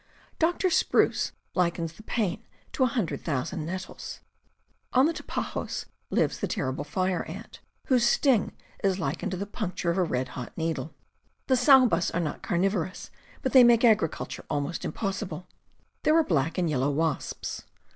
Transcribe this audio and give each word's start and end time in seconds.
Doctor 0.49 0.71
Spruce 0.71 1.31
likens 1.53 1.93
the 1.93 2.01
pain 2.01 2.43
to 2.71 2.83
a 2.83 2.87
hundred 2.87 3.23
thousand 3.23 3.67
nettles.... 3.67 4.19
On 4.93 5.05
the 5.05 5.13
Tapajos 5.13 5.85
lives 6.09 6.39
the 6.39 6.47
terrible 6.47 6.83
fire 6.83 7.23
ant... 7.27 7.59
whose 7.85 8.03
sting 8.03 8.53
is 8.83 8.97
likened 8.97 9.29
to 9.29 9.37
the 9.37 9.45
punc 9.45 9.75
ture 9.75 9.91
of 9.91 9.99
a 9.99 10.03
red 10.03 10.29
hot 10.29 10.57
needle. 10.57 10.95
The 11.45 11.55
sailbas 11.55 12.09
are 12.15 12.19
not 12.19 12.41
carnivorous, 12.41 13.11
but 13.43 13.51
they 13.53 13.63
make 13.63 13.83
agriculture 13.85 14.43
almost 14.49 14.83
impossible.... 14.83 15.45
There 16.01 16.17
are 16.17 16.23
black 16.23 16.57
and 16.57 16.67
yellow 16.67 16.89
wasps. 16.89 17.65